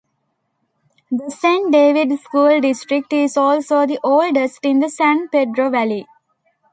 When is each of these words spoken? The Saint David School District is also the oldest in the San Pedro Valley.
The 1.11 1.29
Saint 1.29 1.71
David 1.71 2.19
School 2.19 2.59
District 2.59 3.13
is 3.13 3.37
also 3.37 3.85
the 3.85 3.99
oldest 4.03 4.65
in 4.65 4.79
the 4.79 4.89
San 4.89 5.27
Pedro 5.29 5.69
Valley. 5.69 6.07